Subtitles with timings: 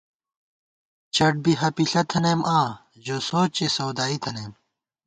[1.15, 2.69] چٹ بی ہَپِݪہ تھنَئیم آں،
[3.03, 4.51] ژو سوچے سودائی تھنَئیم